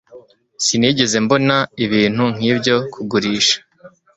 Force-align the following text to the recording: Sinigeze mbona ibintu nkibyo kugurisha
Sinigeze 0.63 1.15
mbona 1.25 1.55
ibintu 1.85 2.23
nkibyo 2.35 2.75
kugurisha 2.93 3.57